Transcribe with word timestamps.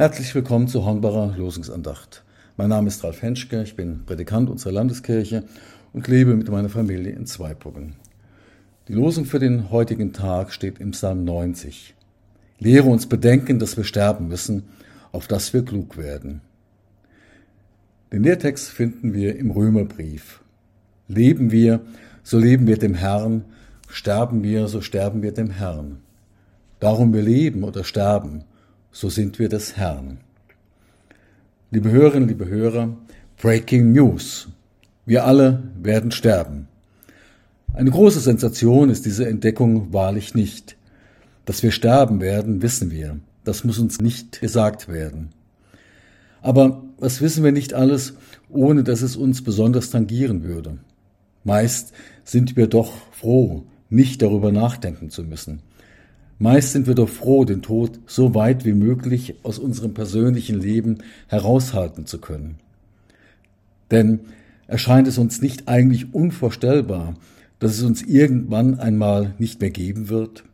Herzlich 0.00 0.34
willkommen 0.34 0.66
zur 0.66 0.86
Hornbacher 0.86 1.34
Losungsandacht. 1.36 2.24
Mein 2.56 2.70
Name 2.70 2.88
ist 2.88 3.04
Ralf 3.04 3.20
Henschke, 3.20 3.62
ich 3.62 3.76
bin 3.76 4.06
Predikant 4.06 4.48
unserer 4.48 4.72
Landeskirche 4.72 5.44
und 5.92 6.08
lebe 6.08 6.34
mit 6.36 6.48
meiner 6.48 6.70
Familie 6.70 7.12
in 7.12 7.26
Zweibrücken. 7.26 7.96
Die 8.88 8.94
Losung 8.94 9.26
für 9.26 9.38
den 9.38 9.70
heutigen 9.70 10.14
Tag 10.14 10.54
steht 10.54 10.78
im 10.78 10.92
Psalm 10.92 11.24
90. 11.24 11.94
Lehre 12.58 12.88
uns 12.88 13.10
bedenken, 13.10 13.58
dass 13.58 13.76
wir 13.76 13.84
sterben 13.84 14.28
müssen, 14.28 14.62
auf 15.12 15.28
dass 15.28 15.52
wir 15.52 15.66
klug 15.66 15.98
werden. 15.98 16.40
Den 18.10 18.22
Lehrtext 18.22 18.70
finden 18.70 19.12
wir 19.12 19.36
im 19.36 19.50
Römerbrief. 19.50 20.40
Leben 21.08 21.52
wir, 21.52 21.82
so 22.22 22.38
leben 22.38 22.66
wir 22.66 22.78
dem 22.78 22.94
Herrn, 22.94 23.44
sterben 23.90 24.42
wir, 24.42 24.66
so 24.68 24.80
sterben 24.80 25.20
wir 25.20 25.32
dem 25.32 25.50
Herrn. 25.50 25.98
Darum 26.78 27.12
wir 27.12 27.20
leben 27.20 27.64
oder 27.64 27.84
sterben, 27.84 28.44
so 28.92 29.08
sind 29.08 29.38
wir 29.38 29.48
des 29.48 29.76
Herrn. 29.76 30.18
Liebe 31.70 31.90
Hörerinnen, 31.90 32.28
liebe 32.28 32.48
Hörer, 32.48 32.96
Breaking 33.40 33.92
News. 33.92 34.48
Wir 35.06 35.24
alle 35.24 35.62
werden 35.80 36.10
sterben. 36.10 36.66
Eine 37.72 37.90
große 37.90 38.20
Sensation 38.20 38.90
ist 38.90 39.06
diese 39.06 39.28
Entdeckung 39.28 39.92
wahrlich 39.92 40.34
nicht. 40.34 40.76
Dass 41.44 41.62
wir 41.62 41.70
sterben 41.70 42.20
werden, 42.20 42.62
wissen 42.62 42.90
wir. 42.90 43.20
Das 43.44 43.64
muss 43.64 43.78
uns 43.78 44.00
nicht 44.00 44.40
gesagt 44.40 44.88
werden. 44.88 45.30
Aber 46.42 46.82
was 46.98 47.20
wissen 47.20 47.44
wir 47.44 47.52
nicht 47.52 47.74
alles, 47.74 48.14
ohne 48.48 48.82
dass 48.82 49.02
es 49.02 49.16
uns 49.16 49.42
besonders 49.42 49.90
tangieren 49.90 50.42
würde? 50.42 50.78
Meist 51.44 51.92
sind 52.24 52.56
wir 52.56 52.66
doch 52.66 52.92
froh, 53.12 53.64
nicht 53.88 54.20
darüber 54.22 54.52
nachdenken 54.52 55.10
zu 55.10 55.22
müssen. 55.22 55.62
Meist 56.42 56.72
sind 56.72 56.86
wir 56.86 56.94
doch 56.94 57.10
froh, 57.10 57.44
den 57.44 57.60
Tod 57.60 58.00
so 58.06 58.34
weit 58.34 58.64
wie 58.64 58.72
möglich 58.72 59.34
aus 59.42 59.58
unserem 59.58 59.92
persönlichen 59.92 60.58
Leben 60.58 61.00
heraushalten 61.28 62.06
zu 62.06 62.18
können. 62.18 62.56
Denn 63.90 64.20
erscheint 64.66 65.06
es 65.06 65.18
uns 65.18 65.42
nicht 65.42 65.68
eigentlich 65.68 66.14
unvorstellbar, 66.14 67.14
dass 67.58 67.72
es 67.72 67.82
uns 67.82 68.00
irgendwann 68.00 68.80
einmal 68.80 69.34
nicht 69.38 69.60
mehr 69.60 69.68
geben 69.68 70.08
wird? 70.08 70.44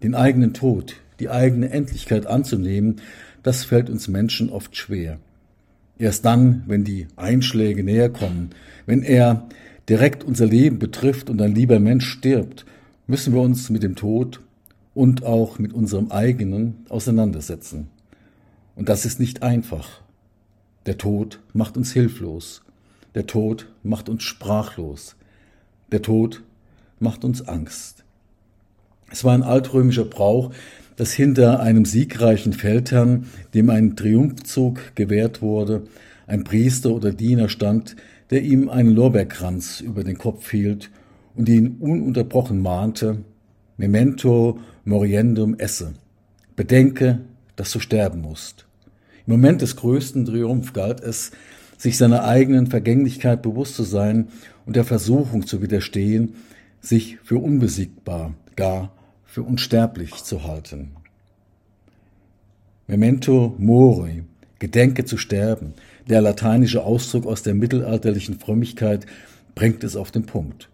Den 0.00 0.14
eigenen 0.14 0.54
Tod, 0.54 0.94
die 1.18 1.28
eigene 1.28 1.70
Endlichkeit 1.70 2.28
anzunehmen, 2.28 3.00
das 3.42 3.64
fällt 3.64 3.90
uns 3.90 4.06
Menschen 4.06 4.48
oft 4.48 4.76
schwer. 4.76 5.18
Erst 5.98 6.24
dann, 6.24 6.62
wenn 6.68 6.84
die 6.84 7.08
Einschläge 7.16 7.82
näher 7.82 8.10
kommen, 8.10 8.50
wenn 8.86 9.02
er 9.02 9.48
direkt 9.88 10.22
unser 10.22 10.46
Leben 10.46 10.78
betrifft 10.78 11.28
und 11.30 11.42
ein 11.42 11.56
lieber 11.56 11.80
Mensch 11.80 12.06
stirbt, 12.06 12.64
müssen 13.08 13.34
wir 13.34 13.40
uns 13.40 13.70
mit 13.70 13.82
dem 13.82 13.96
Tod 13.96 14.40
und 14.96 15.26
auch 15.26 15.58
mit 15.58 15.74
unserem 15.74 16.10
eigenen 16.10 16.86
auseinandersetzen. 16.88 17.88
Und 18.76 18.88
das 18.88 19.04
ist 19.04 19.20
nicht 19.20 19.42
einfach. 19.42 20.00
Der 20.86 20.96
Tod 20.96 21.40
macht 21.52 21.76
uns 21.76 21.92
hilflos. 21.92 22.62
Der 23.14 23.26
Tod 23.26 23.68
macht 23.82 24.08
uns 24.08 24.22
sprachlos. 24.22 25.16
Der 25.92 26.00
Tod 26.00 26.42
macht 26.98 27.26
uns 27.26 27.46
Angst. 27.46 28.04
Es 29.10 29.22
war 29.22 29.34
ein 29.34 29.42
altrömischer 29.42 30.06
Brauch, 30.06 30.52
dass 30.96 31.12
hinter 31.12 31.60
einem 31.60 31.84
siegreichen 31.84 32.54
Feldherrn, 32.54 33.26
dem 33.52 33.68
ein 33.68 33.96
Triumphzug 33.96 34.94
gewährt 34.94 35.42
wurde, 35.42 35.82
ein 36.26 36.42
Priester 36.42 36.90
oder 36.90 37.12
Diener 37.12 37.50
stand, 37.50 37.96
der 38.30 38.42
ihm 38.42 38.70
einen 38.70 38.94
Lorbeerkranz 38.94 39.80
über 39.80 40.04
den 40.04 40.16
Kopf 40.16 40.50
hielt 40.50 40.90
und 41.34 41.50
ihn 41.50 41.76
ununterbrochen 41.80 42.62
mahnte, 42.62 43.18
Memento 43.76 44.58
moriendum 44.84 45.54
esse. 45.58 45.94
Bedenke, 46.54 47.20
dass 47.56 47.72
du 47.72 47.80
sterben 47.80 48.22
musst. 48.22 48.66
Im 49.26 49.32
Moment 49.32 49.60
des 49.60 49.76
größten 49.76 50.24
Triumph 50.24 50.72
galt 50.72 51.00
es, 51.00 51.32
sich 51.76 51.98
seiner 51.98 52.24
eigenen 52.24 52.68
Vergänglichkeit 52.68 53.42
bewusst 53.42 53.74
zu 53.74 53.82
sein 53.82 54.28
und 54.64 54.76
der 54.76 54.84
Versuchung 54.84 55.46
zu 55.46 55.60
widerstehen, 55.60 56.36
sich 56.80 57.18
für 57.22 57.38
unbesiegbar, 57.38 58.34
gar 58.54 58.92
für 59.24 59.42
unsterblich 59.42 60.14
zu 60.24 60.44
halten. 60.44 60.92
Memento 62.86 63.54
mori, 63.58 64.22
Gedenke 64.58 65.04
zu 65.04 65.18
sterben, 65.18 65.74
der 66.08 66.22
lateinische 66.22 66.82
Ausdruck 66.82 67.26
aus 67.26 67.42
der 67.42 67.54
mittelalterlichen 67.54 68.38
Frömmigkeit 68.38 69.04
bringt 69.54 69.84
es 69.84 69.96
auf 69.96 70.10
den 70.10 70.24
Punkt. 70.24 70.70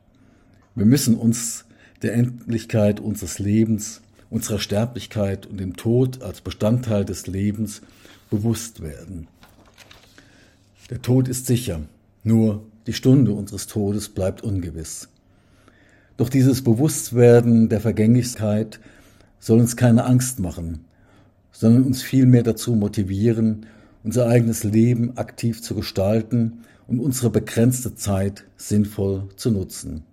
Wir 0.75 0.87
müssen 0.87 1.17
uns 1.17 1.65
der 2.03 2.15
Endlichkeit 2.15 3.01
unseres 3.01 3.39
Lebens, 3.39 4.03
unserer 4.31 4.59
Sterblichkeit 4.59 5.47
und 5.47 5.59
dem 5.59 5.77
Tod 5.77 6.23
als 6.23 6.41
Bestandteil 6.41 7.05
des 7.05 7.27
Lebens 7.27 7.83
bewusst 8.31 8.83
werden. 8.83 9.29
Der 10.91 11.01
Tod 11.01 11.29
ist 11.29 11.47
sicher, 11.47 11.83
nur 12.25 12.65
die 12.87 12.93
Stunde 12.93 13.33
unseres 13.33 13.67
Todes 13.67 14.09
bleibt 14.09 14.43
ungewiss. 14.43 15.09
Doch 16.17 16.29
dieses 16.29 16.63
Bewusstwerden 16.63 17.69
der 17.69 17.81
Vergänglichkeit 17.81 18.81
soll 19.39 19.61
uns 19.61 19.77
keine 19.77 20.05
Angst 20.05 20.41
machen, 20.41 20.85
sondern 21.53 21.85
uns 21.85 22.03
vielmehr 22.03 22.43
dazu 22.43 22.75
motivieren, 22.75 23.67
unser 24.05 24.27
eigenes 24.27 24.65
Leben 24.65 25.17
aktiv 25.17 25.63
zu 25.63 25.75
gestalten 25.75 26.65
und 26.89 26.99
unsere 26.99 27.31
begrenzte 27.31 27.95
Zeit 27.95 28.45
sinnvoll 28.57 29.29
zu 29.37 29.51
nutzen. 29.51 30.05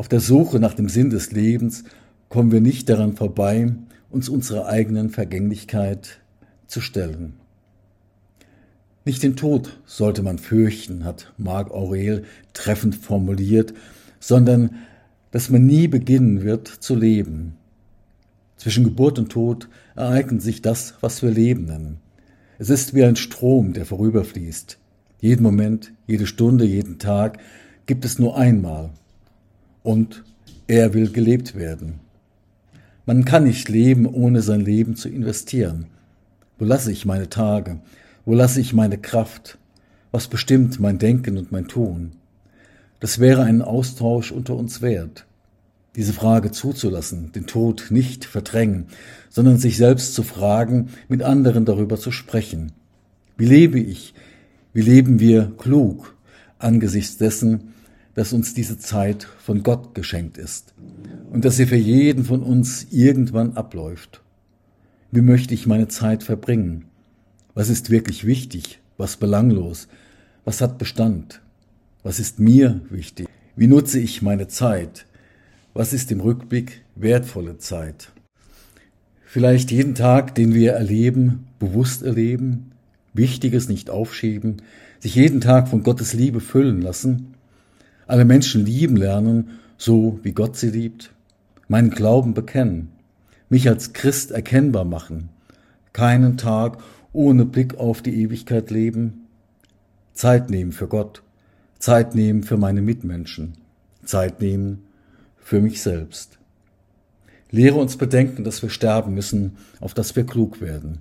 Auf 0.00 0.08
der 0.08 0.20
Suche 0.20 0.60
nach 0.60 0.72
dem 0.72 0.88
Sinn 0.88 1.10
des 1.10 1.30
Lebens 1.30 1.84
kommen 2.30 2.52
wir 2.52 2.62
nicht 2.62 2.88
daran 2.88 3.16
vorbei, 3.16 3.74
uns 4.08 4.30
unserer 4.30 4.64
eigenen 4.64 5.10
Vergänglichkeit 5.10 6.22
zu 6.66 6.80
stellen. 6.80 7.34
Nicht 9.04 9.22
den 9.22 9.36
Tod 9.36 9.78
sollte 9.84 10.22
man 10.22 10.38
fürchten, 10.38 11.04
hat 11.04 11.34
Marc 11.36 11.70
Aurel 11.70 12.24
treffend 12.54 12.96
formuliert, 12.96 13.74
sondern 14.20 14.76
dass 15.32 15.50
man 15.50 15.66
nie 15.66 15.86
beginnen 15.86 16.44
wird 16.44 16.68
zu 16.68 16.94
leben. 16.94 17.56
Zwischen 18.56 18.84
Geburt 18.84 19.18
und 19.18 19.30
Tod 19.30 19.68
ereignet 19.96 20.40
sich 20.40 20.62
das, 20.62 20.94
was 21.02 21.22
wir 21.22 21.30
Leben 21.30 21.66
nennen. 21.66 21.98
Es 22.58 22.70
ist 22.70 22.94
wie 22.94 23.04
ein 23.04 23.16
Strom, 23.16 23.74
der 23.74 23.84
vorüberfließt. 23.84 24.78
Jeden 25.20 25.42
Moment, 25.42 25.92
jede 26.06 26.26
Stunde, 26.26 26.64
jeden 26.64 26.98
Tag 26.98 27.36
gibt 27.84 28.06
es 28.06 28.18
nur 28.18 28.38
einmal 28.38 28.92
und 29.90 30.22
er 30.68 30.94
will 30.94 31.10
gelebt 31.10 31.56
werden. 31.56 31.98
Man 33.06 33.24
kann 33.24 33.42
nicht 33.42 33.68
leben, 33.68 34.06
ohne 34.06 34.40
sein 34.40 34.60
Leben 34.60 34.94
zu 34.94 35.08
investieren. 35.08 35.86
Wo 36.60 36.64
lasse 36.64 36.92
ich 36.92 37.06
meine 37.06 37.28
Tage? 37.28 37.80
Wo 38.24 38.32
lasse 38.32 38.60
ich 38.60 38.72
meine 38.72 38.98
Kraft? 38.98 39.58
Was 40.12 40.28
bestimmt 40.28 40.78
mein 40.78 41.00
Denken 41.00 41.36
und 41.38 41.50
mein 41.50 41.66
Tun? 41.66 42.12
Das 43.00 43.18
wäre 43.18 43.42
ein 43.42 43.62
Austausch 43.62 44.30
unter 44.30 44.54
uns 44.54 44.80
wert. 44.80 45.26
Diese 45.96 46.12
Frage 46.12 46.52
zuzulassen, 46.52 47.32
den 47.32 47.48
Tod 47.48 47.88
nicht 47.90 48.24
verdrängen, 48.24 48.86
sondern 49.28 49.58
sich 49.58 49.76
selbst 49.76 50.14
zu 50.14 50.22
fragen, 50.22 50.90
mit 51.08 51.24
anderen 51.24 51.64
darüber 51.64 51.96
zu 51.96 52.12
sprechen. 52.12 52.70
Wie 53.36 53.46
lebe 53.46 53.80
ich? 53.80 54.14
Wie 54.72 54.82
leben 54.82 55.18
wir 55.18 55.50
klug 55.58 56.14
angesichts 56.60 57.16
dessen, 57.16 57.72
dass 58.14 58.32
uns 58.32 58.54
diese 58.54 58.78
Zeit 58.78 59.24
von 59.38 59.62
Gott 59.62 59.94
geschenkt 59.94 60.36
ist 60.38 60.74
und 61.30 61.44
dass 61.44 61.56
sie 61.56 61.66
für 61.66 61.76
jeden 61.76 62.24
von 62.24 62.42
uns 62.42 62.86
irgendwann 62.90 63.56
abläuft. 63.56 64.22
Wie 65.10 65.20
möchte 65.20 65.54
ich 65.54 65.66
meine 65.66 65.88
Zeit 65.88 66.22
verbringen? 66.22 66.86
Was 67.54 67.68
ist 67.68 67.90
wirklich 67.90 68.26
wichtig? 68.26 68.80
Was 68.96 69.16
belanglos? 69.16 69.88
Was 70.44 70.60
hat 70.60 70.78
Bestand? 70.78 71.40
Was 72.02 72.20
ist 72.20 72.38
mir 72.38 72.80
wichtig? 72.90 73.28
Wie 73.56 73.66
nutze 73.66 73.98
ich 73.98 74.22
meine 74.22 74.48
Zeit? 74.48 75.06
Was 75.74 75.92
ist 75.92 76.10
im 76.10 76.20
Rückblick 76.20 76.82
wertvolle 76.94 77.58
Zeit? 77.58 78.10
Vielleicht 79.24 79.70
jeden 79.70 79.94
Tag, 79.94 80.34
den 80.34 80.54
wir 80.54 80.72
erleben, 80.72 81.46
bewusst 81.58 82.02
erleben, 82.02 82.72
Wichtiges 83.12 83.68
nicht 83.68 83.90
aufschieben, 83.90 84.62
sich 84.98 85.14
jeden 85.14 85.40
Tag 85.40 85.68
von 85.68 85.82
Gottes 85.82 86.12
Liebe 86.12 86.40
füllen 86.40 86.82
lassen 86.82 87.29
alle 88.10 88.24
Menschen 88.24 88.66
lieben 88.66 88.96
lernen, 88.96 89.58
so 89.78 90.18
wie 90.22 90.32
Gott 90.32 90.56
sie 90.56 90.70
liebt, 90.70 91.12
meinen 91.68 91.90
Glauben 91.90 92.34
bekennen, 92.34 92.90
mich 93.48 93.68
als 93.68 93.92
Christ 93.92 94.32
erkennbar 94.32 94.84
machen, 94.84 95.28
keinen 95.92 96.36
Tag 96.36 96.78
ohne 97.12 97.44
Blick 97.44 97.78
auf 97.78 98.02
die 98.02 98.20
Ewigkeit 98.22 98.70
leben, 98.70 99.26
Zeit 100.12 100.50
nehmen 100.50 100.72
für 100.72 100.88
Gott, 100.88 101.22
Zeit 101.78 102.14
nehmen 102.14 102.42
für 102.42 102.56
meine 102.56 102.82
Mitmenschen, 102.82 103.54
Zeit 104.04 104.40
nehmen 104.40 104.82
für 105.38 105.60
mich 105.60 105.80
selbst. 105.80 106.38
Lehre 107.50 107.78
uns 107.78 107.96
bedenken, 107.96 108.44
dass 108.44 108.62
wir 108.62 108.70
sterben 108.70 109.14
müssen, 109.14 109.56
auf 109.80 109.94
dass 109.94 110.14
wir 110.14 110.24
klug 110.24 110.60
werden. 110.60 110.98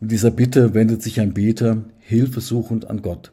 In 0.00 0.08
dieser 0.08 0.30
Bitte 0.30 0.74
wendet 0.74 1.02
sich 1.02 1.20
ein 1.20 1.34
Beter 1.34 1.84
hilfesuchend 2.00 2.88
an 2.90 3.02
Gott. 3.02 3.32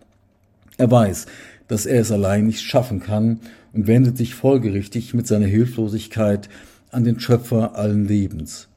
Er 0.77 0.89
weiß, 0.89 1.25
dass 1.67 1.85
er 1.85 2.01
es 2.01 2.11
allein 2.11 2.47
nicht 2.47 2.61
schaffen 2.61 2.99
kann 2.99 3.39
und 3.73 3.87
wendet 3.87 4.17
sich 4.17 4.35
folgerichtig 4.35 5.13
mit 5.13 5.27
seiner 5.27 5.47
Hilflosigkeit 5.47 6.49
an 6.89 7.03
den 7.03 7.19
Schöpfer 7.19 7.75
allen 7.75 8.07
Lebens. 8.07 8.67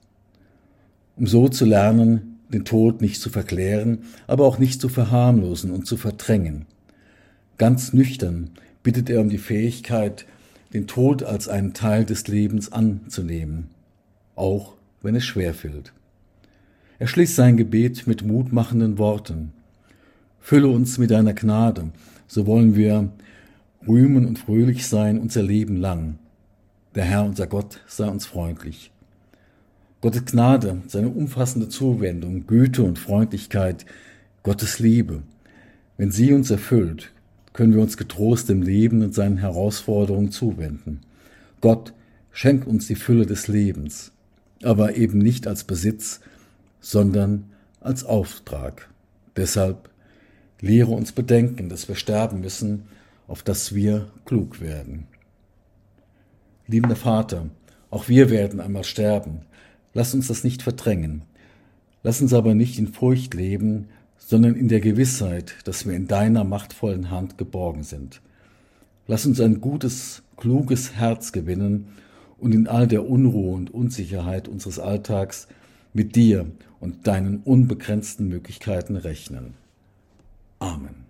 Um 1.17 1.27
so 1.27 1.49
zu 1.49 1.65
lernen, 1.65 2.39
den 2.53 2.65
Tod 2.65 3.01
nicht 3.01 3.21
zu 3.21 3.31
verklären, 3.31 4.05
aber 4.27 4.45
auch 4.45 4.59
nicht 4.59 4.81
zu 4.81 4.89
verharmlosen 4.89 5.71
und 5.71 5.87
zu 5.87 5.97
verdrängen. 5.97 6.67
Ganz 7.59 7.93
nüchtern 7.93 8.51
bittet 8.83 9.11
er 9.11 9.21
um 9.21 9.29
die 9.29 9.39
Fähigkeit, 9.39 10.27
den 10.73 10.87
Tod 10.87 11.23
als 11.23 11.49
einen 11.49 11.73
Teil 11.73 12.05
des 12.05 12.27
Lebens 12.29 12.73
anzunehmen, 12.73 13.69
auch 14.35 14.75
wenn 15.03 15.15
es 15.15 15.25
schwerfällt. 15.25 15.93
Er 16.99 17.07
schließt 17.07 17.35
sein 17.35 17.57
Gebet 17.57 18.07
mit 18.07 18.25
mutmachenden 18.25 18.99
Worten. 18.99 19.53
Fülle 20.47 20.69
uns 20.69 20.99
mit 20.99 21.11
deiner 21.11 21.33
Gnade, 21.33 21.91
so 22.27 22.47
wollen 22.47 22.77
wir 22.77 23.09
rühmen 23.89 24.27
und 24.27 24.39
fröhlich 24.39 24.87
sein 24.87 25.19
unser 25.19 25.43
Leben 25.43 25.77
lang. 25.77 26.19
Der 26.95 27.05
Herr, 27.05 27.25
unser 27.25 27.47
Gott, 27.47 27.81
sei 27.87 28.07
uns 28.07 28.27
freundlich. 28.27 28.93
Gottes 30.03 30.27
Gnade, 30.27 30.83
seine 30.87 31.09
umfassende 31.09 31.71
Zuwendung, 31.71 32.47
Güte 32.47 32.83
und 32.83 32.99
Freundlichkeit, 32.99 33.87
Gottes 34.43 34.81
Liebe, 34.81 35.23
wenn 35.97 36.11
sie 36.11 36.35
uns 36.35 36.51
erfüllt, 36.51 37.11
können 37.55 37.73
wir 37.73 37.81
uns 37.81 37.97
getrost 37.97 38.51
dem 38.51 38.61
Leben 38.61 39.03
und 39.03 39.15
seinen 39.15 39.39
Herausforderungen 39.39 40.31
zuwenden. 40.31 41.01
Gott 41.63 41.95
schenkt 42.33 42.67
uns 42.67 42.87
die 42.87 42.97
Fülle 42.97 43.25
des 43.25 43.49
Lebens, 43.49 44.13
aber 44.63 44.97
eben 44.97 45.17
nicht 45.17 45.47
als 45.47 45.65
Besitz, 45.65 46.21
sondern 46.81 47.47
als 47.81 48.05
Auftrag. 48.05 48.91
Deshalb 49.37 49.89
lehre 50.65 50.93
uns 50.93 51.13
bedenken, 51.13 51.69
dass 51.69 51.89
wir 51.89 51.95
sterben 51.95 52.41
müssen, 52.41 52.85
auf 53.29 53.43
dass 53.43 53.75
wir 53.75 54.11
klug 54.25 54.61
werden. 54.61 55.07
Liebender 56.67 56.97
Vater, 56.97 57.51
auch 57.91 58.09
wir 58.09 58.31
werden 58.31 58.61
einmal 58.61 58.85
sterben. 58.85 59.43
Lass 59.93 60.15
uns 60.15 60.29
das 60.29 60.43
nicht 60.43 60.63
verdrängen. 60.63 61.23
Lass 62.03 62.23
uns 62.23 62.33
aber 62.33 62.55
nicht 62.55 62.79
in 62.79 62.89
Furcht 62.89 63.35
leben, 63.35 63.89
sondern 64.17 64.55
in 64.55 64.69
der 64.69 64.81
Gewissheit, 64.81 65.55
dass 65.65 65.87
wir 65.87 65.95
in 65.95 66.09
deiner 66.09 66.45
machtvollen 66.45 67.11
Hand 67.11 67.37
geborgen 67.37 67.83
sind. 67.83 68.23
Lass 69.07 69.27
uns 69.27 69.41
ein 69.41 69.61
gutes, 69.61 70.23
kluges 70.39 70.95
Herz 70.95 71.33
gewinnen 71.33 71.89
und 72.39 72.55
in 72.55 72.69
all 72.69 72.87
der 72.87 73.07
Unruhe 73.07 73.55
und 73.55 73.73
Unsicherheit 73.73 74.49
unseres 74.49 74.79
Alltags 74.79 75.47
mit 75.93 76.17
dir 76.17 76.47
und 76.81 77.07
deinen 77.07 77.43
unbegrenzten 77.45 78.29
Möglichkeiten 78.29 78.97
rechnen. 78.97 79.55
Amen. 80.65 81.04